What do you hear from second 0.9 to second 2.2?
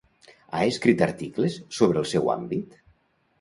articles sobre el